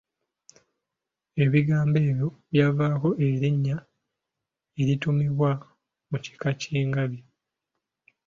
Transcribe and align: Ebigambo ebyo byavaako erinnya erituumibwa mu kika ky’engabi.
Ebigambo 1.43 1.97
ebyo 2.09 2.27
byavaako 2.51 3.09
erinnya 3.27 3.77
erituumibwa 4.81 5.51
mu 6.09 6.17
kika 6.23 6.49
ky’engabi. 6.59 7.19